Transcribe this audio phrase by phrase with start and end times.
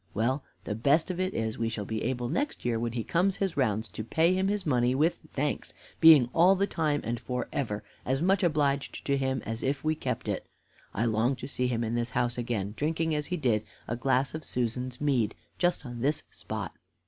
[0.15, 3.35] Well, the best of it is, we shall be able next year, when he comes
[3.35, 7.47] his rounds, to pay him his money with thanks, being all the time and for
[7.53, 10.47] ever as much obliged to him as if we kept it.
[10.91, 14.33] I long to see him in this house again, drinking, as he did, a glass
[14.33, 16.73] of Susan's mead, just on this spot."